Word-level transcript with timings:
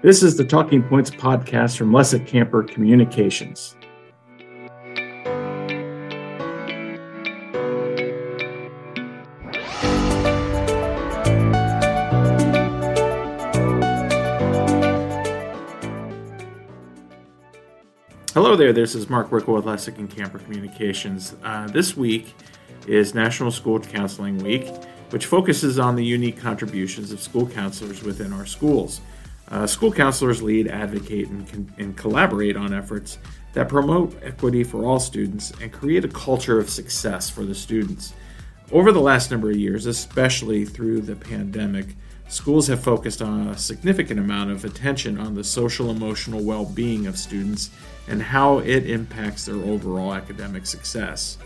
This 0.00 0.22
is 0.22 0.36
the 0.36 0.44
Talking 0.44 0.84
Points 0.84 1.10
podcast 1.10 1.76
from 1.76 1.90
Lesic 1.90 2.24
Camper 2.24 2.62
Communications. 2.62 3.74
Hello 18.34 18.54
there, 18.54 18.72
this 18.72 18.94
is 18.94 19.10
Mark 19.10 19.32
Rickel 19.32 19.54
with 19.54 19.64
Lesic 19.64 19.98
and 19.98 20.08
Camper 20.08 20.38
Communications. 20.38 21.34
Uh, 21.42 21.66
this 21.66 21.96
week 21.96 22.36
is 22.86 23.16
National 23.16 23.50
School 23.50 23.80
Counseling 23.80 24.38
Week, 24.38 24.68
which 25.10 25.26
focuses 25.26 25.80
on 25.80 25.96
the 25.96 26.04
unique 26.04 26.38
contributions 26.38 27.10
of 27.10 27.20
school 27.20 27.48
counselors 27.48 28.04
within 28.04 28.32
our 28.32 28.46
schools. 28.46 29.00
Uh, 29.50 29.66
school 29.66 29.90
counselors 29.90 30.42
lead, 30.42 30.68
advocate, 30.68 31.28
and, 31.28 31.72
and 31.78 31.96
collaborate 31.96 32.56
on 32.56 32.72
efforts 32.72 33.18
that 33.54 33.68
promote 33.68 34.14
equity 34.22 34.62
for 34.62 34.84
all 34.84 35.00
students 35.00 35.52
and 35.62 35.72
create 35.72 36.04
a 36.04 36.08
culture 36.08 36.58
of 36.58 36.68
success 36.68 37.30
for 37.30 37.44
the 37.44 37.54
students. 37.54 38.12
Over 38.70 38.92
the 38.92 39.00
last 39.00 39.30
number 39.30 39.50
of 39.50 39.56
years, 39.56 39.86
especially 39.86 40.66
through 40.66 41.00
the 41.00 41.16
pandemic, 41.16 41.86
schools 42.28 42.66
have 42.66 42.82
focused 42.82 43.22
on 43.22 43.48
a 43.48 43.56
significant 43.56 44.20
amount 44.20 44.50
of 44.50 44.66
attention 44.66 45.18
on 45.18 45.34
the 45.34 45.42
social 45.42 45.90
emotional 45.90 46.44
well 46.44 46.66
being 46.66 47.06
of 47.06 47.16
students 47.16 47.70
and 48.06 48.22
how 48.22 48.58
it 48.58 48.88
impacts 48.88 49.46
their 49.46 49.56
overall 49.56 50.12
academic 50.12 50.66
success. 50.66 51.38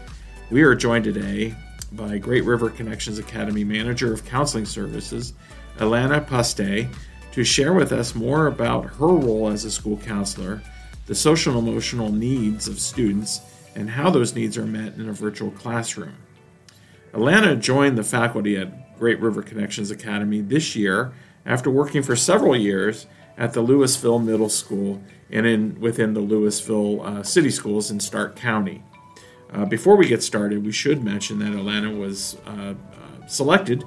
We 0.50 0.62
are 0.62 0.74
joined 0.74 1.04
today 1.04 1.54
by 1.92 2.18
Great 2.18 2.44
River 2.44 2.68
Connections 2.68 3.18
Academy 3.18 3.62
Manager 3.62 4.12
of 4.12 4.24
Counseling 4.24 4.66
Services, 4.66 5.34
Alana 5.78 6.26
Pustay, 6.26 6.92
to 7.32 7.44
share 7.44 7.72
with 7.72 7.92
us 7.92 8.14
more 8.14 8.46
about 8.46 8.84
her 8.84 9.06
role 9.06 9.48
as 9.48 9.64
a 9.64 9.70
school 9.70 9.96
counselor, 9.96 10.62
the 11.06 11.14
social 11.14 11.58
and 11.58 11.66
emotional 11.66 12.12
needs 12.12 12.68
of 12.68 12.78
students, 12.78 13.40
and 13.74 13.90
how 13.90 14.10
those 14.10 14.34
needs 14.34 14.58
are 14.58 14.66
met 14.66 14.94
in 14.94 15.08
a 15.08 15.12
virtual 15.12 15.50
classroom. 15.50 16.14
Alana 17.12 17.58
joined 17.58 17.98
the 17.98 18.04
faculty 18.04 18.56
at 18.56 18.98
Great 18.98 19.18
River 19.20 19.42
Connections 19.42 19.90
Academy 19.90 20.40
this 20.40 20.76
year 20.76 21.12
after 21.44 21.70
working 21.70 22.02
for 22.02 22.14
several 22.14 22.56
years 22.56 23.06
at 23.36 23.52
the 23.54 23.60
Louisville 23.60 24.18
Middle 24.18 24.48
School 24.48 25.02
and 25.30 25.46
in 25.46 25.80
within 25.80 26.12
the 26.14 26.20
Louisville 26.20 27.02
uh, 27.02 27.22
City 27.22 27.50
Schools 27.50 27.90
in 27.90 27.98
Stark 27.98 28.36
County. 28.36 28.82
Uh, 29.52 29.64
before 29.64 29.96
we 29.96 30.06
get 30.06 30.22
started, 30.22 30.64
we 30.64 30.72
should 30.72 31.02
mention 31.02 31.38
that 31.38 31.52
Alana 31.52 31.98
was 31.98 32.36
uh, 32.46 32.74
uh 32.74 33.26
selected 33.26 33.84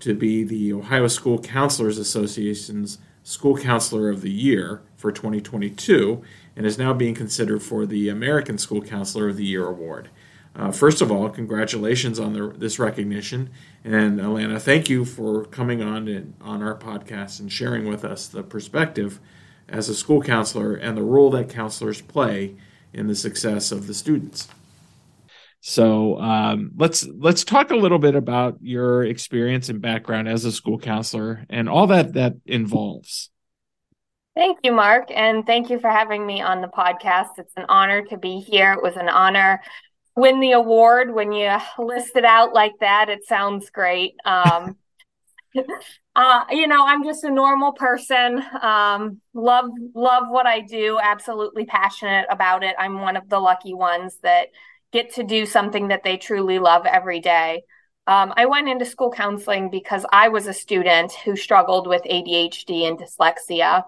to 0.00 0.14
be 0.14 0.44
the 0.44 0.72
Ohio 0.72 1.08
School 1.08 1.38
Counselors 1.38 1.98
Association's 1.98 2.98
School 3.22 3.56
Counselor 3.56 4.08
of 4.08 4.22
the 4.22 4.30
Year 4.30 4.82
for 4.96 5.10
2022 5.10 6.22
and 6.54 6.64
is 6.64 6.78
now 6.78 6.92
being 6.92 7.14
considered 7.14 7.62
for 7.62 7.86
the 7.86 8.08
American 8.08 8.58
School 8.58 8.80
Counselor 8.80 9.28
of 9.28 9.36
the 9.36 9.44
Year 9.44 9.66
award. 9.66 10.10
Uh, 10.54 10.70
first 10.70 11.02
of 11.02 11.12
all, 11.12 11.28
congratulations 11.28 12.18
on 12.18 12.32
the, 12.32 12.48
this 12.56 12.78
recognition. 12.78 13.50
And 13.84 14.18
Alana, 14.18 14.60
thank 14.60 14.88
you 14.88 15.04
for 15.04 15.44
coming 15.44 15.82
on 15.82 16.34
on 16.40 16.62
our 16.62 16.74
podcast 16.74 17.40
and 17.40 17.52
sharing 17.52 17.86
with 17.86 18.04
us 18.04 18.26
the 18.26 18.42
perspective 18.42 19.20
as 19.68 19.88
a 19.88 19.94
school 19.94 20.22
counselor 20.22 20.74
and 20.74 20.96
the 20.96 21.02
role 21.02 21.30
that 21.30 21.50
counselors 21.50 22.00
play 22.00 22.56
in 22.92 23.06
the 23.06 23.14
success 23.14 23.70
of 23.70 23.86
the 23.86 23.94
students. 23.94 24.48
So 25.68 26.16
um, 26.20 26.70
let's 26.76 27.04
let's 27.08 27.42
talk 27.42 27.72
a 27.72 27.76
little 27.76 27.98
bit 27.98 28.14
about 28.14 28.58
your 28.60 29.02
experience 29.02 29.68
and 29.68 29.82
background 29.82 30.28
as 30.28 30.44
a 30.44 30.52
school 30.52 30.78
counselor 30.78 31.44
and 31.50 31.68
all 31.68 31.88
that 31.88 32.12
that 32.12 32.34
involves. 32.46 33.30
Thank 34.36 34.58
you, 34.62 34.70
Mark, 34.70 35.08
and 35.12 35.44
thank 35.44 35.68
you 35.68 35.80
for 35.80 35.90
having 35.90 36.24
me 36.24 36.40
on 36.40 36.60
the 36.60 36.68
podcast. 36.68 37.30
It's 37.38 37.52
an 37.56 37.64
honor 37.68 38.04
to 38.04 38.16
be 38.16 38.38
here. 38.38 38.74
It 38.74 38.82
was 38.82 38.94
an 38.96 39.08
honor 39.08 39.60
win 40.14 40.38
the 40.38 40.52
award 40.52 41.12
when 41.12 41.32
you 41.32 41.50
list 41.80 42.12
it 42.14 42.24
out 42.24 42.52
like 42.52 42.74
that. 42.78 43.08
It 43.08 43.26
sounds 43.26 43.68
great. 43.70 44.14
Um, 44.24 44.76
uh, 46.14 46.44
you 46.48 46.68
know, 46.68 46.86
I'm 46.86 47.02
just 47.02 47.24
a 47.24 47.30
normal 47.30 47.72
person. 47.72 48.40
Um, 48.62 49.20
love 49.34 49.70
love 49.96 50.28
what 50.28 50.46
I 50.46 50.60
do. 50.60 51.00
Absolutely 51.02 51.64
passionate 51.64 52.26
about 52.30 52.62
it. 52.62 52.76
I'm 52.78 53.00
one 53.00 53.16
of 53.16 53.28
the 53.28 53.40
lucky 53.40 53.74
ones 53.74 54.16
that 54.22 54.46
get 54.92 55.14
to 55.14 55.22
do 55.22 55.46
something 55.46 55.88
that 55.88 56.04
they 56.04 56.16
truly 56.16 56.58
love 56.58 56.86
every 56.86 57.20
day. 57.20 57.62
Um, 58.06 58.32
I 58.36 58.46
went 58.46 58.68
into 58.68 58.84
school 58.84 59.10
counseling 59.10 59.68
because 59.68 60.06
I 60.12 60.28
was 60.28 60.46
a 60.46 60.52
student 60.52 61.12
who 61.12 61.34
struggled 61.34 61.88
with 61.88 62.02
ADHD 62.04 62.86
and 62.86 62.98
dyslexia. 62.98 63.82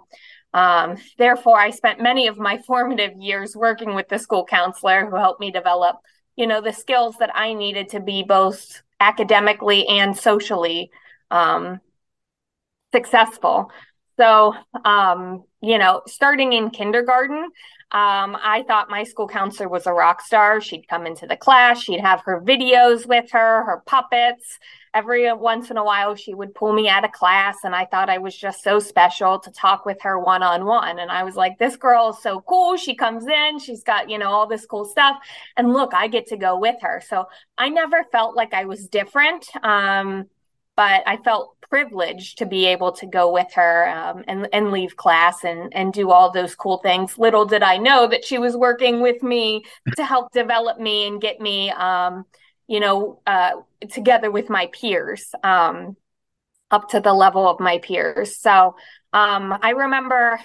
Um, 0.53 0.97
therefore, 1.19 1.59
I 1.59 1.71
spent 1.71 2.01
many 2.01 2.27
of 2.27 2.39
my 2.39 2.59
formative 2.67 3.13
years 3.17 3.55
working 3.55 3.95
with 3.95 4.09
the 4.09 4.19
school 4.19 4.45
counselor 4.45 5.09
who 5.09 5.17
helped 5.17 5.41
me 5.41 5.51
develop, 5.51 5.97
you 6.37 6.47
know, 6.47 6.61
the 6.61 6.73
skills 6.73 7.17
that 7.19 7.31
I 7.35 7.55
needed 7.55 7.91
to 7.91 8.01
be 8.01 8.25
both 8.25 8.83
academically 9.01 9.87
and 9.87 10.17
socially 10.17 10.91
um, 11.31 11.81
successful. 12.93 13.71
So, 14.19 14.55
um, 14.85 15.45
you 15.61 15.79
know, 15.79 16.03
starting 16.07 16.53
in 16.53 16.71
kindergarten, 16.71 17.51
um, 17.91 18.37
I 18.43 18.65
thought 18.69 18.91
my 18.91 19.05
school 19.05 19.27
counselor 19.27 19.69
was 19.69 19.87
a 19.87 19.93
rock 19.93 20.21
star. 20.21 20.61
She'd 20.61 20.87
come 20.89 21.07
into 21.07 21.27
the 21.27 21.37
class, 21.37 21.83
she'd 21.83 22.01
have 22.01 22.21
her 22.25 22.41
videos 22.41 23.07
with 23.07 23.31
her, 23.31 23.65
her 23.65 23.83
puppets. 23.87 24.59
Every 24.93 25.33
once 25.33 25.71
in 25.71 25.77
a 25.77 25.85
while, 25.85 26.15
she 26.15 26.35
would 26.35 26.55
pull 26.55 26.73
me 26.73 26.89
out 26.89 27.05
of 27.05 27.13
class, 27.13 27.57
and 27.65 27.75
I 27.75 27.87
thought 27.87 28.11
I 28.11 28.19
was 28.19 28.37
just 28.37 28.63
so 28.63 28.79
special 28.79 29.39
to 29.39 29.51
talk 29.51 29.87
with 29.87 30.03
her 30.03 30.19
one 30.19 30.43
on 30.43 30.67
one. 30.67 30.99
And 30.99 31.11
I 31.11 31.25
was 31.25 31.35
like, 31.35 31.59
this 31.59 31.77
girl 31.77 32.11
is 32.11 32.23
so 32.23 32.41
cool. 32.43 32.77
She 32.77 32.95
comes 32.95 33.27
in, 33.27 33.59
she's 33.59 33.83
got, 33.85 34.11
you 34.11 34.19
know, 34.19 34.31
all 34.31 34.47
this 34.47 34.67
cool 34.67 34.85
stuff. 34.85 35.17
And 35.57 35.73
look, 35.73 35.95
I 35.95 36.09
get 36.09 36.27
to 36.29 36.37
go 36.37 36.59
with 36.59 36.77
her. 36.83 37.03
So 37.07 37.27
I 37.57 37.69
never 37.69 38.05
felt 38.13 38.37
like 38.37 38.53
I 38.53 38.65
was 38.65 38.89
different. 38.89 39.47
Um, 39.63 40.27
but 40.79 41.03
I 41.07 41.17
felt 41.17 41.57
privileged 41.71 42.39
to 42.39 42.47
be 42.47 42.67
able 42.67 42.93
to 42.93 43.07
go 43.07 43.33
with 43.33 43.53
her 43.55 43.89
um, 43.89 44.25
and 44.27 44.49
and 44.53 44.71
leave 44.71 44.97
class 44.97 45.45
and 45.45 45.75
and 45.75 45.93
do 45.93 46.11
all 46.11 46.31
those 46.31 46.55
cool 46.55 46.79
things. 46.79 47.19
Little 47.19 47.45
did 47.45 47.63
I 47.63 47.77
know 47.77 48.07
that 48.09 48.25
she 48.25 48.39
was 48.39 48.57
working 48.57 49.01
with 49.01 49.23
me 49.23 49.65
to 49.97 50.05
help 50.05 50.33
develop 50.33 50.79
me 50.79 51.07
and 51.07 51.21
get 51.21 51.41
me, 51.41 51.71
um, 51.71 52.25
you 52.67 52.81
know, 52.81 53.21
uh, 53.27 53.53
together 53.91 54.31
with 54.31 54.49
my 54.49 54.69
peers 54.73 55.35
um, 55.43 55.97
up 56.71 56.89
to 56.91 57.01
the 57.01 57.13
level 57.13 57.49
of 57.49 57.61
my 57.61 57.79
peers. 57.79 58.37
So 58.37 58.77
um, 59.13 59.59
I 59.63 59.71
remember 59.71 60.41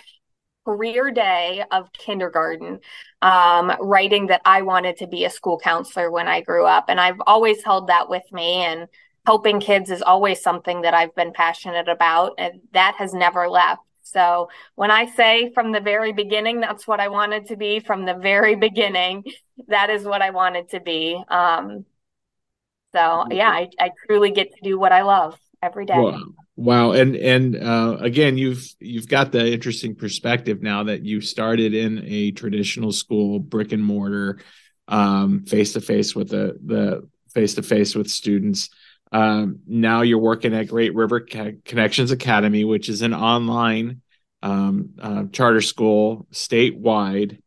career 0.66 1.11
day 1.11 1.63
of 1.72 1.91
kindergarten 1.91 2.79
um, 3.22 3.72
writing 3.81 4.28
that 4.28 4.41
i 4.45 4.61
wanted 4.61 4.97
to 4.97 5.07
be 5.07 5.25
a 5.25 5.29
school 5.29 5.59
counselor 5.59 6.09
when 6.09 6.28
i 6.28 6.40
grew 6.40 6.66
up 6.66 6.85
and 6.88 7.01
i've 7.01 7.22
always 7.28 7.61
held 7.63 7.88
that 7.88 8.09
with 8.09 8.23
me 8.31 8.63
and 8.63 8.88
helping 9.25 9.59
kids 9.59 9.89
is 9.89 10.01
always 10.01 10.41
something 10.41 10.81
that 10.81 10.94
I've 10.94 11.16
been 11.16 11.34
passionate 11.34 11.88
about, 11.88 12.34
and 12.38 12.61
that 12.73 12.95
has 12.97 13.13
never 13.13 13.50
left. 13.50 13.81
So 14.01 14.50
when 14.75 14.91
I 14.91 15.06
say 15.06 15.51
from 15.53 15.72
the 15.72 15.79
very 15.79 16.11
beginning, 16.11 16.59
that's 16.59 16.85
what 16.85 17.00
I 17.00 17.07
wanted 17.07 17.47
to 17.47 17.56
be 17.56 17.79
from 17.79 18.06
the 18.06 18.13
very 18.13 18.56
beginning. 18.67 19.23
That 19.67 19.89
is 19.89 20.03
what 20.03 20.22
I 20.22 20.31
wanted 20.31 20.69
to 20.69 20.79
be. 20.79 21.22
Um, 21.29 21.85
so 22.94 23.25
yeah, 23.31 23.50
I, 23.50 23.69
I 23.79 23.91
truly 24.06 24.31
get 24.31 24.53
to 24.53 24.61
do 24.61 24.78
what 24.78 24.91
I 24.91 25.01
love 25.01 25.38
every 25.61 25.85
day. 25.85 25.97
Wow. 25.97 26.22
Wow. 26.55 26.91
And 26.91 27.16
and 27.16 27.55
uh, 27.55 27.97
again, 28.00 28.38
you've 28.38 28.63
you've 28.79 29.07
got 29.07 29.31
the 29.31 29.51
interesting 29.51 29.95
perspective 29.95 30.61
now 30.61 30.84
that 30.84 31.03
you 31.03 31.19
started 31.19 31.73
in 31.73 32.03
a 32.05 32.31
traditional 32.31 32.91
school, 32.91 33.40
brick 33.40 33.72
and 33.72 33.84
mortar, 33.84 34.40
face 35.47 35.73
to 35.73 35.81
face 35.81 36.16
with 36.16 36.29
the 36.29 36.59
the 36.63 37.09
face 37.34 37.55
to 37.55 37.64
face 37.64 37.96
with 37.96 38.08
students. 38.08 38.70
Um, 39.13 39.59
now 39.67 40.01
you're 40.01 40.17
working 40.17 40.55
at 40.55 40.67
Great 40.67 40.95
River 40.95 41.19
Connections 41.19 42.09
Academy, 42.11 42.63
which 42.63 42.89
is 42.89 43.03
an 43.03 43.13
online 43.13 44.01
um, 44.41 44.89
uh, 44.99 45.23
charter 45.31 45.61
school 45.61 46.27
statewide. 46.33 47.39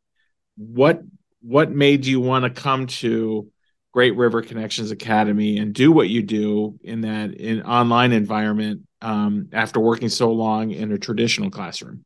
What 0.56 1.02
what 1.42 1.70
made 1.70 2.06
you 2.06 2.20
want 2.20 2.44
to 2.44 2.50
come 2.50 2.86
to 2.86 3.50
Great 3.92 4.16
River 4.16 4.42
Connections 4.42 4.92
Academy 4.92 5.58
and 5.58 5.74
do 5.74 5.90
what 5.90 6.08
you 6.08 6.22
do 6.22 6.78
in 6.82 7.00
that 7.00 7.34
in 7.34 7.62
online 7.62 8.12
environment 8.12 8.82
um, 9.02 9.48
after 9.52 9.80
working 9.80 10.08
so 10.08 10.30
long 10.30 10.70
in 10.70 10.92
a 10.92 10.98
traditional 10.98 11.50
classroom? 11.50 12.04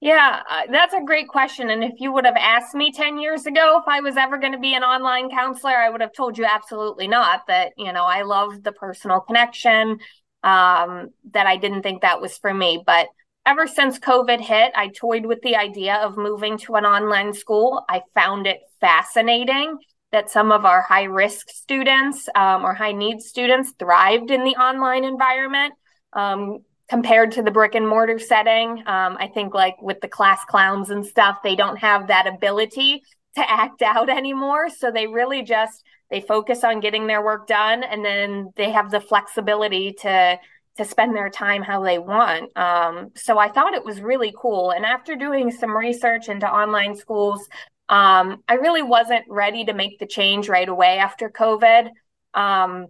Yeah, 0.00 0.42
uh, 0.50 0.62
that's 0.70 0.92
a 0.92 1.00
great 1.02 1.28
question. 1.28 1.70
And 1.70 1.82
if 1.82 1.92
you 1.98 2.12
would 2.12 2.26
have 2.26 2.36
asked 2.36 2.74
me 2.74 2.92
10 2.92 3.18
years 3.18 3.46
ago 3.46 3.78
if 3.80 3.84
I 3.88 4.00
was 4.00 4.16
ever 4.16 4.36
going 4.36 4.52
to 4.52 4.58
be 4.58 4.74
an 4.74 4.82
online 4.82 5.30
counselor, 5.30 5.72
I 5.74 5.88
would 5.88 6.02
have 6.02 6.12
told 6.12 6.36
you 6.36 6.44
absolutely 6.44 7.08
not. 7.08 7.46
That, 7.48 7.72
you 7.78 7.90
know, 7.92 8.04
I 8.04 8.22
love 8.22 8.62
the 8.62 8.72
personal 8.72 9.20
connection, 9.20 9.98
um, 10.42 11.08
that 11.32 11.46
I 11.46 11.56
didn't 11.56 11.82
think 11.82 12.02
that 12.02 12.20
was 12.20 12.36
for 12.36 12.52
me. 12.52 12.82
But 12.84 13.06
ever 13.46 13.66
since 13.66 13.98
COVID 13.98 14.40
hit, 14.40 14.72
I 14.76 14.88
toyed 14.88 15.24
with 15.24 15.40
the 15.40 15.56
idea 15.56 15.94
of 15.96 16.18
moving 16.18 16.58
to 16.58 16.74
an 16.74 16.84
online 16.84 17.32
school. 17.32 17.82
I 17.88 18.02
found 18.14 18.46
it 18.46 18.60
fascinating 18.82 19.78
that 20.12 20.30
some 20.30 20.52
of 20.52 20.66
our 20.66 20.82
high 20.82 21.04
risk 21.04 21.48
students 21.48 22.28
um, 22.34 22.62
or 22.64 22.74
high 22.74 22.92
needs 22.92 23.26
students 23.26 23.72
thrived 23.78 24.30
in 24.30 24.44
the 24.44 24.56
online 24.56 25.04
environment. 25.04 25.72
Um, 26.12 26.58
compared 26.88 27.32
to 27.32 27.42
the 27.42 27.50
brick 27.50 27.74
and 27.74 27.88
mortar 27.88 28.18
setting. 28.18 28.78
Um, 28.86 29.16
I 29.18 29.30
think, 29.32 29.54
like 29.54 29.80
with 29.80 30.00
the 30.00 30.08
class 30.08 30.44
clowns 30.44 30.90
and 30.90 31.04
stuff, 31.04 31.38
they 31.42 31.56
don't 31.56 31.76
have 31.76 32.08
that 32.08 32.26
ability 32.26 33.02
to 33.36 33.50
act 33.50 33.82
out 33.82 34.08
anymore. 34.08 34.68
So 34.68 34.90
they 34.90 35.06
really 35.06 35.42
just 35.42 35.82
they 36.10 36.20
focus 36.20 36.62
on 36.62 36.80
getting 36.80 37.06
their 37.06 37.24
work 37.24 37.46
done, 37.46 37.82
and 37.82 38.04
then 38.04 38.52
they 38.56 38.70
have 38.70 38.90
the 38.90 39.00
flexibility 39.00 39.92
to 40.00 40.38
to 40.76 40.84
spend 40.84 41.14
their 41.14 41.30
time 41.30 41.62
how 41.62 41.82
they 41.82 41.98
want. 41.98 42.56
Um, 42.56 43.10
so 43.14 43.38
I 43.38 43.48
thought 43.48 43.74
it 43.74 43.84
was 43.84 44.00
really 44.00 44.34
cool. 44.36 44.70
And 44.70 44.84
after 44.84 45.14
doing 45.14 45.50
some 45.52 45.76
research 45.76 46.28
into 46.28 46.52
online 46.52 46.96
schools, 46.96 47.48
um, 47.88 48.42
I 48.48 48.54
really 48.54 48.82
wasn't 48.82 49.24
ready 49.28 49.64
to 49.66 49.72
make 49.72 49.98
the 49.98 50.06
change 50.06 50.48
right 50.48 50.68
away 50.68 50.98
after 50.98 51.30
COVID. 51.30 51.90
Um, 52.34 52.88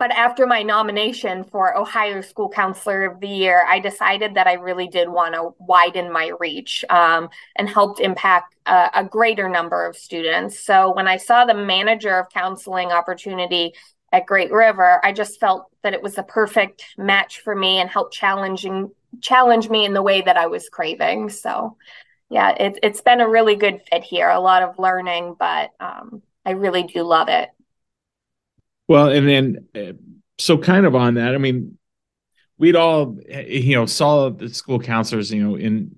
but 0.00 0.10
after 0.12 0.46
my 0.46 0.62
nomination 0.62 1.44
for 1.44 1.76
Ohio 1.76 2.22
School 2.22 2.48
Counselor 2.48 3.04
of 3.04 3.20
the 3.20 3.28
Year, 3.28 3.66
I 3.68 3.80
decided 3.80 4.32
that 4.34 4.46
I 4.46 4.54
really 4.54 4.88
did 4.88 5.10
want 5.10 5.34
to 5.34 5.54
widen 5.58 6.10
my 6.10 6.32
reach 6.40 6.86
um, 6.88 7.28
and 7.56 7.68
helped 7.68 8.00
impact 8.00 8.56
a, 8.64 8.88
a, 8.94 9.04
greater 9.04 9.46
number 9.46 9.84
of 9.84 9.98
students. 9.98 10.58
So 10.58 10.94
when 10.94 11.06
I 11.06 11.18
saw 11.18 11.44
the 11.44 11.52
manager 11.52 12.18
of 12.18 12.30
counseling 12.30 12.90
opportunity 12.90 13.74
at 14.10 14.24
Great 14.24 14.50
River, 14.50 15.04
I 15.04 15.12
just 15.12 15.38
felt 15.38 15.66
that 15.82 15.92
it 15.92 16.02
was 16.02 16.16
a 16.16 16.22
perfect 16.22 16.82
match 16.96 17.40
for 17.40 17.54
me 17.54 17.78
and 17.78 17.90
helped 17.90 18.14
challenging 18.14 18.90
challenge 19.20 19.68
me 19.68 19.84
in 19.84 19.92
the 19.92 20.02
way 20.02 20.22
that 20.22 20.38
I 20.38 20.46
was 20.46 20.70
craving. 20.70 21.28
So 21.28 21.76
yeah, 22.30 22.54
it, 22.58 22.78
it's 22.82 23.02
been 23.02 23.20
a 23.20 23.28
really 23.28 23.54
good 23.54 23.82
fit 23.90 24.02
here. 24.02 24.30
A 24.30 24.40
lot 24.40 24.62
of 24.62 24.78
learning, 24.78 25.36
but 25.38 25.72
um, 25.78 26.22
I 26.46 26.52
really 26.52 26.84
do 26.84 27.02
love 27.02 27.28
it. 27.28 27.50
Well, 28.90 29.06
and 29.06 29.28
then 29.28 29.68
uh, 29.72 29.92
so 30.36 30.58
kind 30.58 30.84
of 30.84 30.96
on 30.96 31.14
that, 31.14 31.32
I 31.32 31.38
mean, 31.38 31.78
we'd 32.58 32.74
all 32.74 33.16
you 33.28 33.76
know 33.76 33.86
saw 33.86 34.30
the 34.30 34.52
school 34.52 34.80
counselors, 34.80 35.32
you 35.32 35.46
know, 35.46 35.54
in 35.54 35.94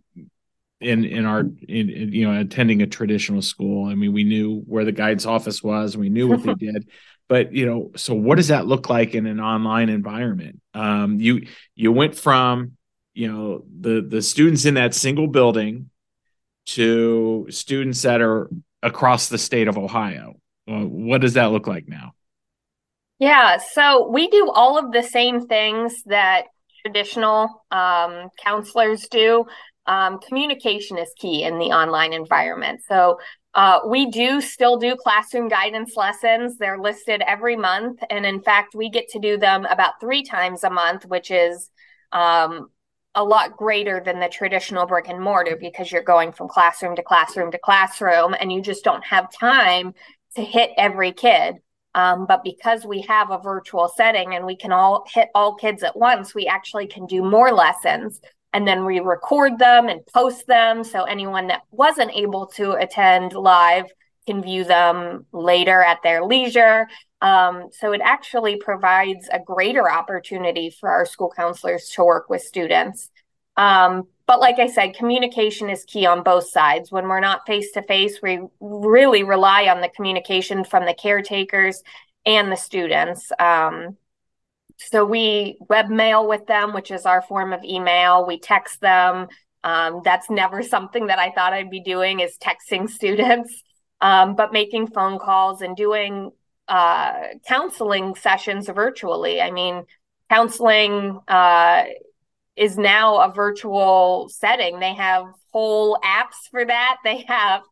in 0.78 1.06
in 1.06 1.24
our 1.24 1.40
in, 1.40 1.88
in, 1.88 2.12
you 2.12 2.30
know 2.30 2.38
attending 2.38 2.82
a 2.82 2.86
traditional 2.86 3.40
school. 3.40 3.88
I 3.88 3.94
mean, 3.94 4.12
we 4.12 4.24
knew 4.24 4.60
where 4.66 4.84
the 4.84 4.92
guide's 4.92 5.24
office 5.24 5.62
was, 5.62 5.94
and 5.94 6.02
we 6.02 6.10
knew 6.10 6.28
what 6.28 6.42
they 6.42 6.52
did. 6.66 6.86
But 7.30 7.54
you 7.54 7.64
know, 7.64 7.92
so 7.96 8.12
what 8.12 8.34
does 8.34 8.48
that 8.48 8.66
look 8.66 8.90
like 8.90 9.14
in 9.14 9.24
an 9.24 9.40
online 9.40 9.88
environment? 9.88 10.60
Um, 10.74 11.18
you 11.18 11.46
you 11.74 11.92
went 11.92 12.14
from 12.14 12.72
you 13.14 13.32
know 13.32 13.64
the 13.80 14.02
the 14.06 14.20
students 14.20 14.66
in 14.66 14.74
that 14.74 14.94
single 14.94 15.28
building 15.28 15.88
to 16.66 17.46
students 17.48 18.02
that 18.02 18.20
are 18.20 18.50
across 18.82 19.30
the 19.30 19.38
state 19.38 19.68
of 19.68 19.78
Ohio. 19.78 20.34
Uh, 20.68 20.84
what 20.84 21.22
does 21.22 21.32
that 21.32 21.52
look 21.52 21.66
like 21.66 21.88
now? 21.88 22.12
Yeah, 23.22 23.58
so 23.58 24.08
we 24.08 24.26
do 24.26 24.50
all 24.50 24.76
of 24.76 24.90
the 24.90 25.04
same 25.04 25.46
things 25.46 26.02
that 26.06 26.46
traditional 26.84 27.64
um, 27.70 28.30
counselors 28.42 29.06
do. 29.06 29.44
Um, 29.86 30.18
communication 30.18 30.98
is 30.98 31.12
key 31.16 31.44
in 31.44 31.60
the 31.60 31.66
online 31.66 32.14
environment. 32.14 32.80
So 32.88 33.20
uh, 33.54 33.78
we 33.86 34.10
do 34.10 34.40
still 34.40 34.76
do 34.76 34.96
classroom 34.96 35.46
guidance 35.46 35.96
lessons. 35.96 36.58
They're 36.58 36.80
listed 36.80 37.22
every 37.24 37.54
month. 37.54 38.00
And 38.10 38.26
in 38.26 38.42
fact, 38.42 38.74
we 38.74 38.90
get 38.90 39.08
to 39.10 39.20
do 39.20 39.38
them 39.38 39.66
about 39.66 40.00
three 40.00 40.24
times 40.24 40.64
a 40.64 40.70
month, 40.70 41.06
which 41.06 41.30
is 41.30 41.70
um, 42.10 42.70
a 43.14 43.22
lot 43.22 43.56
greater 43.56 44.02
than 44.04 44.18
the 44.18 44.30
traditional 44.30 44.84
brick 44.84 45.08
and 45.08 45.20
mortar 45.22 45.56
because 45.56 45.92
you're 45.92 46.02
going 46.02 46.32
from 46.32 46.48
classroom 46.48 46.96
to 46.96 47.04
classroom 47.04 47.52
to 47.52 47.58
classroom 47.58 48.34
and 48.40 48.52
you 48.52 48.60
just 48.60 48.82
don't 48.82 49.04
have 49.04 49.30
time 49.32 49.94
to 50.34 50.42
hit 50.42 50.72
every 50.76 51.12
kid. 51.12 51.58
Um, 51.94 52.26
but 52.26 52.42
because 52.42 52.86
we 52.86 53.02
have 53.02 53.30
a 53.30 53.38
virtual 53.38 53.92
setting 53.94 54.34
and 54.34 54.46
we 54.46 54.56
can 54.56 54.72
all 54.72 55.04
hit 55.12 55.28
all 55.34 55.54
kids 55.54 55.82
at 55.82 55.96
once, 55.96 56.34
we 56.34 56.46
actually 56.46 56.86
can 56.86 57.06
do 57.06 57.22
more 57.22 57.52
lessons 57.52 58.20
and 58.52 58.66
then 58.66 58.84
we 58.84 59.00
record 59.00 59.58
them 59.58 59.88
and 59.88 60.06
post 60.06 60.46
them. 60.46 60.84
So 60.84 61.04
anyone 61.04 61.46
that 61.48 61.62
wasn't 61.70 62.12
able 62.14 62.46
to 62.48 62.72
attend 62.72 63.32
live 63.32 63.86
can 64.26 64.42
view 64.42 64.64
them 64.64 65.26
later 65.32 65.82
at 65.82 66.02
their 66.02 66.24
leisure. 66.24 66.86
Um, 67.20 67.68
so 67.72 67.92
it 67.92 68.00
actually 68.02 68.56
provides 68.56 69.28
a 69.32 69.38
greater 69.38 69.90
opportunity 69.90 70.70
for 70.70 70.90
our 70.90 71.06
school 71.06 71.32
counselors 71.34 71.88
to 71.94 72.04
work 72.04 72.28
with 72.28 72.42
students. 72.42 73.10
Um, 73.56 74.08
but 74.26 74.40
like 74.40 74.58
I 74.58 74.66
said, 74.68 74.94
communication 74.94 75.68
is 75.68 75.84
key 75.84 76.06
on 76.06 76.22
both 76.22 76.48
sides. 76.48 76.90
When 76.90 77.08
we're 77.08 77.20
not 77.20 77.46
face 77.46 77.72
to 77.72 77.82
face, 77.82 78.20
we 78.22 78.40
really 78.60 79.24
rely 79.24 79.66
on 79.66 79.80
the 79.80 79.88
communication 79.88 80.64
from 80.64 80.86
the 80.86 80.94
caretakers 80.94 81.82
and 82.24 82.50
the 82.50 82.56
students. 82.56 83.30
Um, 83.38 83.96
so 84.78 85.04
we 85.04 85.58
webmail 85.68 86.28
with 86.28 86.46
them, 86.46 86.72
which 86.72 86.90
is 86.90 87.04
our 87.04 87.22
form 87.22 87.52
of 87.52 87.64
email. 87.64 88.26
We 88.26 88.38
text 88.38 88.80
them. 88.80 89.28
Um, 89.64 90.02
that's 90.04 90.30
never 90.30 90.62
something 90.62 91.06
that 91.08 91.18
I 91.18 91.30
thought 91.30 91.52
I'd 91.52 91.70
be 91.70 91.80
doing 91.80 92.20
is 92.20 92.38
texting 92.38 92.88
students, 92.98 93.62
um, 94.00 94.34
but 94.34 94.52
making 94.52 94.88
phone 94.88 95.18
calls 95.18 95.62
and 95.62 95.76
doing 95.76 96.30
uh, 96.68 97.12
counseling 97.46 98.14
sessions 98.14 98.68
virtually. 98.68 99.40
I 99.40 99.50
mean, 99.50 99.84
counseling 100.30 101.20
uh, 101.28 101.84
is 102.56 102.76
now 102.76 103.18
a 103.20 103.32
virtual 103.32 104.28
setting. 104.28 104.80
They 104.80 104.94
have 104.94 105.26
whole 105.52 105.98
apps 106.04 106.48
for 106.50 106.64
that. 106.64 106.98
They 107.04 107.24
have, 107.28 107.62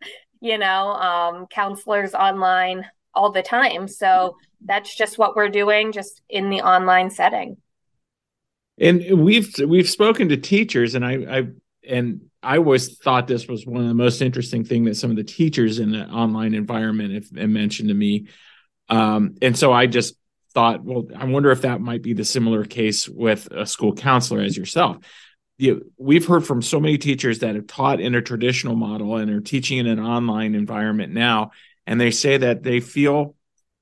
you 0.41 0.59
know, 0.59 0.93
um, 0.93 1.47
counselors 1.47 2.15
online 2.15 2.87
all 3.15 3.33
the 3.33 3.43
time. 3.43 3.89
So 3.89 4.37
that's 4.65 4.95
just 4.95 5.19
what 5.19 5.37
we're 5.37 5.49
doing, 5.49 5.93
just 5.93 6.21
in 6.29 6.51
the 6.51 6.63
online 6.63 7.11
setting. 7.11 7.57
And 8.79 9.23
we've 9.23 9.55
we've 9.67 9.89
spoken 9.89 10.31
to 10.31 10.39
teachers, 10.39 10.95
and 10.95 11.05
I, 11.05 11.13
I 11.13 11.47
and 11.87 12.23
I 12.43 12.57
always 12.57 12.99
thought 12.99 13.27
this 13.27 13.47
was 13.47 13.67
one 13.67 13.83
of 13.83 13.89
the 13.89 13.95
most 13.95 14.23
interesting 14.23 14.65
thing 14.65 14.85
that 14.85 14.97
some 14.97 15.11
of 15.11 15.17
the 15.17 15.25
teachers 15.25 15.79
in 15.79 15.93
the 15.93 16.09
online 16.09 16.55
environment 16.55 17.13
have, 17.13 17.39
have 17.39 17.51
mentioned 17.51 17.89
to 17.89 17.95
me. 17.95 18.29
Um, 18.89 19.37
and 19.43 19.57
so 19.57 19.73
I 19.73 19.87
just 19.87 20.15
thought, 20.55 20.85
well, 20.85 21.07
I 21.17 21.25
wonder 21.25 21.51
if 21.51 21.63
that 21.63 21.81
might 21.81 22.03
be 22.03 22.13
the 22.13 22.25
similar 22.25 22.65
case 22.65 23.09
with 23.09 23.49
a 23.51 23.67
school 23.67 23.95
counselor 23.95 24.41
as 24.41 24.57
yourself. 24.57 24.99
You, 25.59 25.93
we've 25.99 26.27
heard 26.27 26.47
from 26.47 26.63
so 26.63 26.81
many 26.81 26.97
teachers 26.99 27.41
that 27.41 27.55
have 27.55 27.67
taught 27.67 28.01
in 28.01 28.15
a 28.15 28.23
traditional 28.23 28.77
model 28.77 29.17
and 29.17 29.31
are 29.31 29.41
teaching 29.41 29.79
in 29.79 29.87
an 29.87 30.01
online 30.01 30.55
environment 30.55 31.13
now, 31.13 31.51
and 31.87 32.01
they 32.01 32.11
say 32.11 32.39
that 32.39 32.63
they 32.63 32.81
feel 32.81 33.35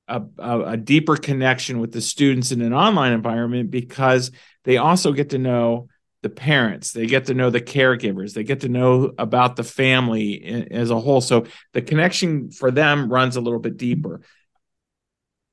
a, 0.08 0.22
a, 0.38 0.60
a 0.60 0.76
deeper 0.76 1.16
connection 1.16 1.80
with 1.80 1.92
the 1.92 2.00
students 2.00 2.50
in 2.50 2.62
an 2.62 2.72
online 2.72 3.12
environment 3.12 3.70
because 3.70 4.30
they 4.64 4.76
also 4.76 5.12
get 5.12 5.30
to 5.30 5.38
know 5.38 5.88
the 6.22 6.28
parents 6.28 6.90
they 6.92 7.06
get 7.06 7.26
to 7.26 7.34
know 7.34 7.48
the 7.48 7.60
caregivers 7.60 8.34
they 8.34 8.42
get 8.42 8.62
to 8.62 8.68
know 8.68 9.12
about 9.18 9.54
the 9.54 9.62
family 9.62 10.66
as 10.72 10.90
a 10.90 10.98
whole 10.98 11.20
so 11.20 11.46
the 11.74 11.80
connection 11.80 12.50
for 12.50 12.72
them 12.72 13.08
runs 13.08 13.36
a 13.36 13.40
little 13.40 13.60
bit 13.60 13.76
deeper 13.76 14.20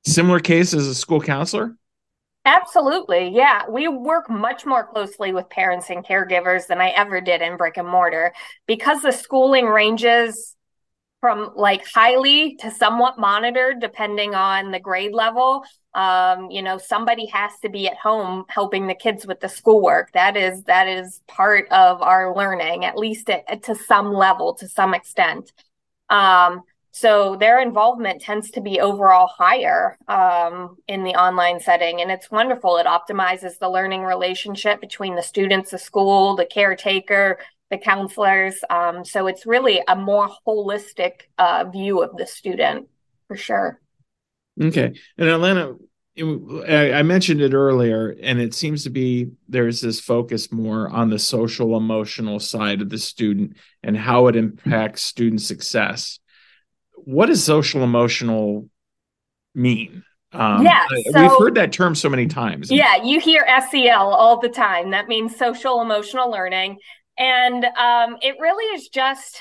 similar 0.06 0.40
case 0.40 0.74
as 0.74 0.88
a 0.88 0.96
school 0.96 1.22
counselor? 1.22 1.76
Absolutely. 2.46 3.30
Yeah. 3.30 3.64
We 3.68 3.88
work 3.88 4.30
much 4.30 4.66
more 4.66 4.86
closely 4.86 5.34
with 5.34 5.50
parents 5.50 5.90
and 5.90 6.06
caregivers 6.06 6.68
than 6.68 6.80
I 6.80 6.90
ever 6.90 7.20
did 7.20 7.42
in 7.42 7.58
brick 7.58 7.78
and 7.78 7.88
mortar 7.88 8.34
because 8.68 9.02
the 9.02 9.12
schooling 9.12 9.66
ranges 9.66 10.56
from 11.22 11.54
like 11.56 11.84
highly 11.92 12.56
to 12.58 12.70
somewhat 12.70 13.18
monitored 13.18 13.80
depending 13.80 14.36
on 14.36 14.70
the 14.70 14.80
grade 14.80 15.12
level. 15.14 15.64
Um, 15.96 16.52
you 16.52 16.62
know, 16.62 16.78
somebody 16.78 17.26
has 17.28 17.52
to 17.64 17.70
be 17.70 17.88
at 17.88 17.98
home 17.98 18.46
helping 18.48 18.86
the 18.86 18.94
kids 18.94 19.26
with 19.26 19.40
the 19.40 19.50
schoolwork. 19.50 20.12
That 20.12 20.38
is 20.38 20.62
that 20.66 20.88
is 20.88 21.22
part 21.28 21.68
of 21.72 22.04
our 22.04 22.36
learning, 22.36 22.86
at 22.86 22.96
least 22.96 23.28
at, 23.32 23.64
to 23.64 23.74
some 23.74 24.14
level, 24.14 24.54
to 24.56 24.68
some 24.68 24.94
extent. 24.94 25.52
Um, 26.12 26.62
so 26.96 27.36
their 27.36 27.60
involvement 27.60 28.22
tends 28.22 28.52
to 28.52 28.62
be 28.62 28.80
overall 28.80 29.28
higher 29.28 29.98
um, 30.08 30.78
in 30.88 31.04
the 31.04 31.10
online 31.10 31.60
setting. 31.60 32.00
And 32.00 32.10
it's 32.10 32.32
wonderful. 32.32 32.78
It 32.78 32.86
optimizes 32.86 33.60
the 33.60 33.70
learning 33.70 34.04
relationship 34.04 34.80
between 34.80 35.14
the 35.14 35.22
students, 35.22 35.72
the 35.72 35.78
school, 35.78 36.38
the 36.38 36.46
caretaker, 36.46 37.38
the 37.70 37.78
counselors. 37.78 38.64
Um, 38.70 39.04
so 39.04 39.28
it's 39.28 39.46
really 39.46 39.82
a 39.90 39.98
more 39.98 40.30
holistic 40.48 41.24
uh, 41.38 41.66
view 41.66 42.02
of 42.02 42.16
the 42.16 42.26
student 42.26 42.88
for 43.28 43.36
sure. 43.36 43.82
Okay. 44.64 44.98
And 45.18 45.28
Alana, 45.28 45.78
I 46.98 47.04
mentioned 47.04 47.42
it 47.42 47.54
earlier, 47.54 48.16
and 48.24 48.40
it 48.40 48.54
seems 48.54 48.86
to 48.86 48.90
be 48.90 49.32
there's 49.50 49.82
this 49.82 50.00
focus 50.00 50.50
more 50.50 50.88
on 50.88 51.10
the 51.10 51.20
social 51.20 51.76
emotional 51.76 52.40
side 52.40 52.82
of 52.82 52.90
the 52.90 52.98
student 52.98 53.58
and 53.84 53.98
how 53.98 54.28
it 54.28 54.38
impacts 54.38 55.04
student 55.04 55.42
success 55.42 56.22
what 56.98 57.28
does 57.28 57.44
social 57.44 57.84
emotional 57.84 58.70
mean? 59.54 60.04
Um, 60.32 60.64
yeah, 60.64 60.86
so, 61.12 61.22
we've 61.22 61.40
heard 61.40 61.56
that 61.56 61.72
term 61.72 61.96
so 61.96 62.10
many 62.10 62.28
times. 62.28 62.70
Yeah, 62.70 63.02
you 63.04 63.20
hear 63.20 63.48
SEL 63.70 64.14
all 64.14 64.40
the 64.40 64.50
time. 64.50 64.92
That 64.92 65.08
means 65.08 65.38
social 65.38 65.82
emotional 65.82 66.30
learning, 66.30 66.78
and 67.18 67.64
um, 67.64 68.18
it 68.22 68.36
really 68.40 68.66
is 68.76 68.90
just 68.90 69.40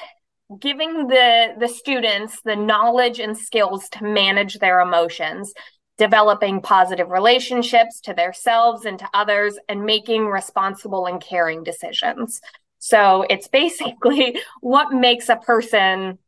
giving 0.61 1.08
the 1.08 1.54
the 1.58 1.66
students 1.66 2.38
the 2.44 2.54
knowledge 2.54 3.18
and 3.18 3.37
skills 3.37 3.88
to 3.90 4.04
manage 4.04 4.58
their 4.58 4.80
emotions. 4.80 5.52
developing 5.96 6.61
positive 6.61 7.08
relationships 7.08 8.00
to 8.00 8.12
themselves 8.12 8.84
and 8.84 8.99
to 8.99 9.08
others, 9.14 9.56
and 9.68 9.84
making 9.84 10.26
responsible 10.26 11.06
and 11.06 11.20
caring 11.20 11.62
decisions. 11.62 12.40
So 12.78 13.25
it's 13.30 13.49
basically 13.49 14.38
what 14.61 14.92
makes 14.92 15.28
a 15.28 15.37
person 15.37 16.18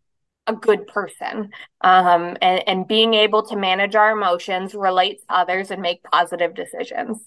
a 0.46 0.54
good 0.54 0.86
person 0.86 1.50
um, 1.80 2.36
and, 2.40 2.62
and 2.68 2.88
being 2.88 3.14
able 3.14 3.42
to 3.46 3.56
manage 3.56 3.94
our 3.94 4.12
emotions, 4.12 4.74
relate 4.74 5.20
to 5.20 5.34
others, 5.34 5.70
and 5.70 5.82
make 5.82 6.02
positive 6.04 6.54
decisions. 6.54 7.18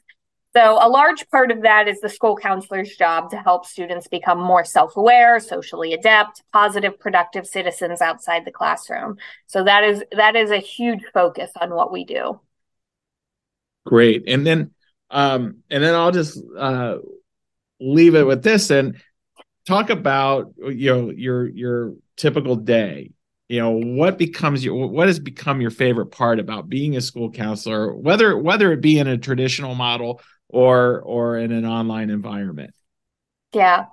So, 0.56 0.80
a 0.82 0.90
large 0.90 1.30
part 1.30 1.52
of 1.52 1.62
that 1.62 1.88
is 1.88 2.02
the 2.02 2.10
school 2.10 2.36
counselor's 2.36 2.96
job 2.96 3.30
to 3.32 3.38
help 3.38 3.68
students 3.68 4.08
become 4.08 4.40
more 4.40 4.66
self 4.66 4.98
aware, 4.98 5.40
socially 5.40 5.94
adept, 5.94 6.42
positive, 6.52 7.00
productive 7.00 7.46
citizens 7.46 8.02
outside 8.02 8.46
the 8.46 8.52
classroom. 8.52 9.18
So, 9.46 9.64
that 9.66 9.84
is 9.84 10.04
that 10.12 10.36
is 10.36 10.50
a 10.50 10.58
huge 10.58 11.04
focus 11.14 11.52
on 11.60 11.70
what 11.70 11.92
we 11.92 12.04
do. 12.04 12.40
Great. 13.86 14.24
And 14.28 14.46
then, 14.46 14.72
um, 15.12 15.58
and 15.70 15.84
then 15.84 15.94
I'll 15.94 16.12
just 16.12 16.42
uh, 16.58 16.98
leave 17.80 18.16
it 18.16 18.26
with 18.26 18.44
this 18.44 18.72
and 18.72 19.00
talk 19.70 19.92
about 19.92 20.54
you 20.58 20.92
know 20.92 21.12
your 21.12 21.48
your 21.48 21.94
typical 22.18 22.56
day. 22.56 23.12
You 23.48 23.62
know 23.62 23.72
what 23.72 24.18
becomes 24.18 24.66
your 24.66 24.88
what 24.88 25.08
has 25.08 25.20
become 25.20 25.62
your 25.62 25.72
favorite 25.72 26.08
part 26.08 26.40
about 26.40 26.70
being 26.70 26.96
a 26.96 27.02
school 27.02 27.32
counselor 27.32 27.96
whether 27.96 28.38
whether 28.38 28.72
it 28.72 28.82
be 28.82 29.00
in 29.00 29.08
a 29.08 29.18
traditional 29.18 29.76
model 29.76 30.22
or 30.48 31.02
or 31.02 31.38
in 31.38 31.52
an 31.52 31.66
online 31.66 32.10
environment? 32.10 32.74
Yeah. 33.54 33.86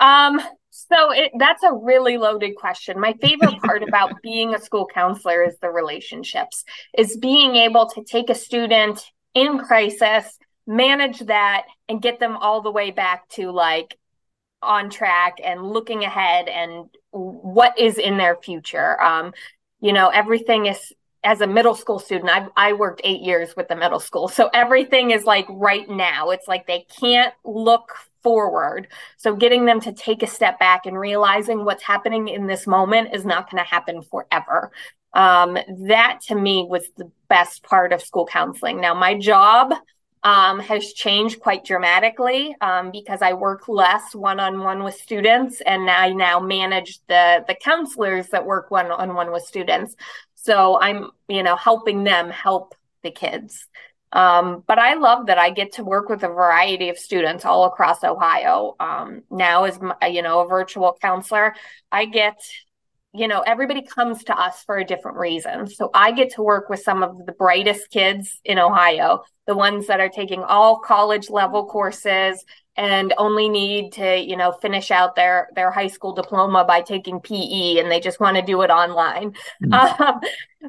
Um 0.00 0.40
so 0.70 1.10
it, 1.12 1.32
that's 1.38 1.64
a 1.64 1.74
really 1.74 2.16
loaded 2.16 2.54
question. 2.56 3.00
My 3.00 3.14
favorite 3.20 3.60
part 3.60 3.82
about 3.88 4.12
being 4.22 4.54
a 4.54 4.60
school 4.60 4.86
counselor 4.86 5.42
is 5.42 5.58
the 5.60 5.70
relationships 5.70 6.64
is 6.96 7.16
being 7.16 7.56
able 7.56 7.88
to 7.90 8.04
take 8.04 8.30
a 8.30 8.34
student 8.34 9.04
in 9.34 9.58
crisis 9.58 10.38
manage 10.66 11.20
that 11.20 11.64
and 11.88 12.02
get 12.02 12.20
them 12.20 12.36
all 12.36 12.60
the 12.60 12.70
way 12.70 12.90
back 12.90 13.26
to 13.30 13.50
like 13.50 13.96
on 14.62 14.90
track 14.90 15.38
and 15.42 15.62
looking 15.62 16.04
ahead 16.04 16.48
and 16.48 16.88
what 17.10 17.78
is 17.78 17.98
in 17.98 18.18
their 18.18 18.36
future. 18.36 19.00
Um, 19.00 19.32
you 19.80 19.92
know, 19.92 20.08
everything 20.08 20.66
is 20.66 20.92
as 21.24 21.40
a 21.40 21.46
middle 21.46 21.74
school 21.74 21.98
student, 21.98 22.30
I've 22.30 22.48
I 22.56 22.72
worked 22.72 23.00
eight 23.04 23.20
years 23.20 23.54
with 23.56 23.68
the 23.68 23.76
middle 23.76 24.00
school. 24.00 24.28
So 24.28 24.48
everything 24.54 25.10
is 25.10 25.24
like 25.24 25.46
right 25.48 25.88
now. 25.88 26.30
It's 26.30 26.48
like 26.48 26.66
they 26.66 26.86
can't 27.00 27.34
look 27.44 27.92
forward. 28.22 28.88
So 29.16 29.34
getting 29.34 29.64
them 29.64 29.80
to 29.80 29.92
take 29.92 30.22
a 30.22 30.26
step 30.26 30.58
back 30.58 30.86
and 30.86 30.98
realizing 30.98 31.64
what's 31.64 31.82
happening 31.82 32.28
in 32.28 32.46
this 32.46 32.66
moment 32.66 33.14
is 33.14 33.24
not 33.24 33.50
going 33.50 33.62
to 33.62 33.68
happen 33.68 34.02
forever. 34.02 34.70
Um, 35.12 35.58
that 35.86 36.20
to 36.28 36.34
me 36.34 36.66
was 36.68 36.84
the 36.96 37.10
best 37.28 37.62
part 37.62 37.92
of 37.92 38.02
school 38.02 38.26
counseling. 38.26 38.80
Now, 38.80 38.94
my 38.94 39.18
job 39.18 39.72
um, 40.22 40.60
has 40.60 40.92
changed 40.92 41.40
quite 41.40 41.64
dramatically 41.64 42.54
um, 42.60 42.90
because 42.90 43.22
I 43.22 43.32
work 43.34 43.68
less 43.68 44.14
one 44.14 44.40
on 44.40 44.60
one 44.60 44.82
with 44.82 44.94
students, 44.94 45.60
and 45.60 45.88
I 45.88 46.10
now 46.10 46.40
manage 46.40 47.00
the 47.06 47.44
the 47.46 47.54
counselors 47.54 48.28
that 48.28 48.44
work 48.44 48.70
one 48.70 48.90
on 48.90 49.14
one 49.14 49.30
with 49.32 49.44
students. 49.44 49.94
So 50.34 50.80
I'm, 50.80 51.10
you 51.28 51.42
know, 51.42 51.56
helping 51.56 52.04
them 52.04 52.30
help 52.30 52.74
the 53.02 53.10
kids. 53.10 53.66
Um, 54.12 54.64
but 54.66 54.78
I 54.78 54.94
love 54.94 55.26
that 55.26 55.38
I 55.38 55.50
get 55.50 55.72
to 55.72 55.84
work 55.84 56.08
with 56.08 56.22
a 56.22 56.28
variety 56.28 56.88
of 56.88 56.98
students 56.98 57.44
all 57.44 57.64
across 57.64 58.02
Ohio. 58.02 58.74
Um, 58.80 59.22
now, 59.30 59.64
as 59.64 59.78
you 60.10 60.22
know, 60.22 60.40
a 60.40 60.48
virtual 60.48 60.96
counselor, 61.00 61.54
I 61.92 62.06
get 62.06 62.40
you 63.14 63.26
know, 63.26 63.40
everybody 63.40 63.82
comes 63.82 64.24
to 64.24 64.38
us 64.38 64.62
for 64.64 64.76
a 64.76 64.84
different 64.84 65.16
reason. 65.16 65.66
So 65.66 65.90
I 65.94 66.12
get 66.12 66.34
to 66.34 66.42
work 66.42 66.68
with 66.68 66.80
some 66.80 67.02
of 67.02 67.24
the 67.24 67.32
brightest 67.32 67.90
kids 67.90 68.40
in 68.44 68.58
Ohio, 68.58 69.24
the 69.46 69.56
ones 69.56 69.86
that 69.86 70.00
are 70.00 70.10
taking 70.10 70.42
all 70.42 70.78
college 70.78 71.30
level 71.30 71.64
courses 71.64 72.44
and 72.76 73.12
only 73.18 73.48
need 73.48 73.92
to, 73.94 74.16
you 74.16 74.36
know, 74.36 74.52
finish 74.52 74.90
out 74.90 75.16
their 75.16 75.48
their 75.56 75.70
high 75.70 75.88
school 75.88 76.12
diploma 76.12 76.64
by 76.64 76.80
taking 76.80 77.18
PE 77.18 77.78
and 77.78 77.90
they 77.90 77.98
just 77.98 78.20
want 78.20 78.36
to 78.36 78.42
do 78.42 78.62
it 78.62 78.70
online. 78.70 79.34
Mm. 79.64 79.98
Um, 80.00 80.20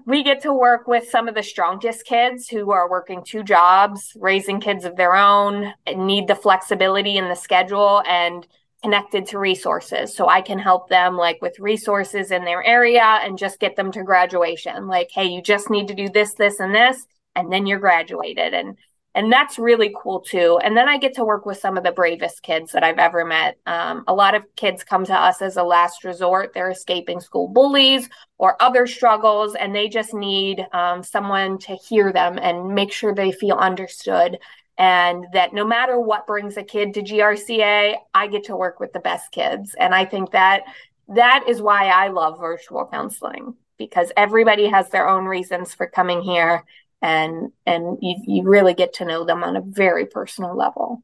we 0.05 0.23
get 0.23 0.41
to 0.41 0.53
work 0.53 0.87
with 0.87 1.09
some 1.09 1.27
of 1.27 1.33
the 1.33 1.41
strongest 1.41 2.05
kids 2.05 2.47
who 2.47 2.71
are 2.71 2.89
working 2.89 3.23
two 3.23 3.43
jobs, 3.43 4.15
raising 4.15 4.59
kids 4.59 4.85
of 4.85 4.95
their 4.95 5.15
own, 5.15 5.73
need 5.95 6.27
the 6.27 6.35
flexibility 6.35 7.17
in 7.17 7.27
the 7.27 7.35
schedule 7.35 8.03
and 8.07 8.47
connected 8.81 9.25
to 9.27 9.39
resources. 9.39 10.15
So 10.15 10.27
i 10.27 10.41
can 10.41 10.59
help 10.59 10.89
them 10.89 11.17
like 11.17 11.41
with 11.41 11.59
resources 11.59 12.31
in 12.31 12.45
their 12.45 12.63
area 12.63 13.19
and 13.23 13.37
just 13.37 13.59
get 13.59 13.75
them 13.75 13.91
to 13.91 14.03
graduation. 14.03 14.87
Like 14.87 15.09
hey 15.11 15.25
you 15.25 15.41
just 15.41 15.69
need 15.69 15.87
to 15.89 15.93
do 15.93 16.09
this 16.09 16.33
this 16.33 16.59
and 16.59 16.73
this 16.73 17.05
and 17.35 17.51
then 17.51 17.65
you're 17.65 17.79
graduated. 17.79 18.53
And 18.53 18.77
and 19.15 19.31
that's 19.31 19.57
really 19.57 19.93
cool 20.01 20.21
too. 20.21 20.59
And 20.63 20.77
then 20.77 20.87
i 20.87 20.97
get 20.97 21.15
to 21.15 21.25
work 21.25 21.45
with 21.45 21.57
some 21.57 21.77
of 21.77 21.83
the 21.83 21.91
bravest 21.91 22.41
kids 22.41 22.71
that 22.71 22.83
i've 22.83 22.99
ever 22.99 23.25
met. 23.25 23.57
Um, 23.65 24.03
a 24.07 24.13
lot 24.13 24.35
of 24.35 24.43
kids 24.55 24.83
come 24.83 25.03
to 25.05 25.13
us 25.13 25.41
as 25.41 25.57
a 25.57 25.63
last 25.63 26.03
resort. 26.03 26.51
They're 26.53 26.69
escaping 26.69 27.19
school 27.19 27.47
bullies 27.47 28.07
or 28.37 28.61
other 28.61 28.87
struggles 28.87 29.55
and 29.55 29.75
they 29.75 29.89
just 29.89 30.13
need 30.13 30.65
um, 30.71 31.03
someone 31.03 31.57
to 31.59 31.75
hear 31.75 32.13
them 32.13 32.37
and 32.41 32.73
make 32.73 32.91
sure 32.93 33.13
they 33.13 33.31
feel 33.31 33.57
understood 33.57 34.37
and 34.79 35.27
that 35.33 35.53
no 35.53 35.65
matter 35.65 35.99
what 35.99 36.25
brings 36.25 36.55
a 36.55 36.63
kid 36.63 36.93
to 36.93 37.03
GRCA, 37.03 37.95
I 38.13 38.27
get 38.27 38.45
to 38.45 38.55
work 38.55 38.79
with 38.79 38.93
the 38.93 39.01
best 39.01 39.31
kids. 39.31 39.75
And 39.77 39.93
I 39.93 40.05
think 40.05 40.31
that 40.31 40.63
that 41.09 41.43
is 41.49 41.61
why 41.61 41.87
I 41.87 42.07
love 42.07 42.39
virtual 42.39 42.87
counseling 42.89 43.55
because 43.77 44.13
everybody 44.15 44.67
has 44.67 44.89
their 44.89 45.07
own 45.07 45.25
reasons 45.25 45.73
for 45.73 45.85
coming 45.85 46.21
here 46.21 46.63
and 47.01 47.51
and 47.65 47.97
you, 48.01 48.15
you 48.25 48.43
really 48.43 48.73
get 48.73 48.93
to 48.93 49.05
know 49.05 49.25
them 49.25 49.43
on 49.43 49.57
a 49.57 49.61
very 49.61 50.05
personal 50.05 50.55
level. 50.55 51.03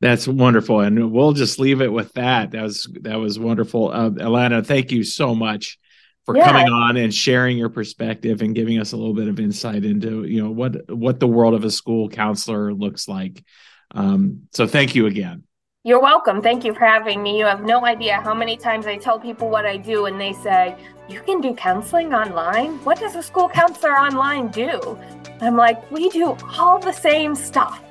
That's 0.00 0.28
wonderful, 0.28 0.80
and 0.80 1.12
we'll 1.12 1.32
just 1.32 1.58
leave 1.58 1.80
it 1.80 1.92
with 1.92 2.12
that. 2.14 2.50
That 2.50 2.62
was 2.62 2.88
that 3.02 3.16
was 3.16 3.38
wonderful, 3.38 3.90
uh, 3.90 4.10
Alana. 4.10 4.64
Thank 4.64 4.90
you 4.90 5.04
so 5.04 5.34
much 5.34 5.78
for 6.24 6.36
yeah. 6.36 6.44
coming 6.44 6.68
on 6.68 6.96
and 6.96 7.12
sharing 7.12 7.58
your 7.58 7.68
perspective 7.68 8.40
and 8.40 8.54
giving 8.54 8.78
us 8.78 8.92
a 8.92 8.96
little 8.96 9.14
bit 9.14 9.28
of 9.28 9.38
insight 9.38 9.84
into 9.84 10.24
you 10.24 10.42
know 10.42 10.50
what 10.50 10.90
what 10.90 11.20
the 11.20 11.28
world 11.28 11.54
of 11.54 11.64
a 11.64 11.70
school 11.70 12.08
counselor 12.08 12.72
looks 12.72 13.06
like. 13.08 13.44
Um, 13.90 14.48
so 14.52 14.66
thank 14.66 14.94
you 14.94 15.06
again. 15.06 15.44
You're 15.86 16.00
welcome. 16.00 16.40
Thank 16.40 16.64
you 16.64 16.72
for 16.72 16.86
having 16.86 17.22
me. 17.22 17.38
You 17.38 17.44
have 17.44 17.62
no 17.62 17.84
idea 17.84 18.18
how 18.22 18.32
many 18.32 18.56
times 18.56 18.86
i 18.86 18.96
tell 18.96 19.20
people 19.20 19.50
what 19.50 19.66
i 19.66 19.76
do 19.76 20.06
and 20.06 20.18
they 20.18 20.32
say 20.32 20.76
you 21.08 21.20
can 21.20 21.42
do 21.42 21.54
counseling 21.54 22.14
online? 22.14 22.82
What 22.84 22.98
does 22.98 23.14
a 23.14 23.22
school 23.22 23.50
counselor 23.50 23.92
online 23.92 24.48
do? 24.48 24.98
I'm 25.42 25.56
like 25.56 25.90
we 25.90 26.08
do 26.08 26.36
all 26.58 26.78
the 26.78 26.92
same 26.92 27.34
stuff 27.34 27.82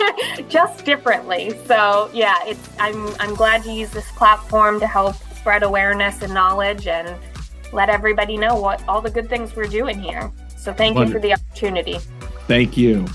just 0.48 0.86
differently. 0.86 1.52
So 1.66 2.10
yeah 2.14 2.38
it's 2.46 2.70
i'm 2.78 3.08
i'm 3.20 3.34
glad 3.34 3.62
to 3.64 3.72
use 3.72 3.90
this 3.90 4.10
platform 4.12 4.80
to 4.80 4.86
help 4.86 5.16
spread 5.36 5.62
awareness 5.62 6.22
and 6.22 6.32
knowledge 6.32 6.86
and 6.86 7.18
let 7.72 7.88
everybody 7.88 8.36
know 8.36 8.54
what 8.54 8.86
all 8.88 9.00
the 9.00 9.10
good 9.10 9.28
things 9.28 9.54
we're 9.56 9.64
doing 9.64 9.98
here. 10.00 10.30
So 10.56 10.72
thank 10.72 10.94
Wonderful. 10.96 11.06
you 11.06 11.12
for 11.12 11.20
the 11.20 11.34
opportunity. 11.34 11.98
Thank 12.46 12.76
you. 12.76 13.06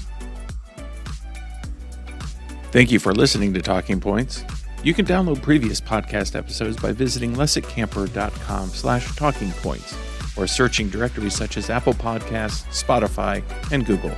Thank 2.72 2.92
you 2.92 3.00
for 3.00 3.14
listening 3.14 3.54
to 3.54 3.62
Talking 3.62 4.00
Points. 4.00 4.44
You 4.84 4.94
can 4.94 5.06
download 5.06 5.42
previous 5.42 5.82
podcast 5.82 6.36
episodes 6.36 6.78
by 6.78 6.92
visiting 6.92 7.34
lesiccamper.com 7.34 8.70
slash 8.70 9.16
talking 9.16 9.52
points 9.52 9.96
or 10.38 10.48
searching 10.48 10.90
directories 10.90 11.34
such 11.34 11.58
as 11.58 11.70
Apple 11.70 11.94
Podcasts, 11.94 12.64
Spotify, 12.84 13.44
and 13.72 13.86
Google. 13.86 14.16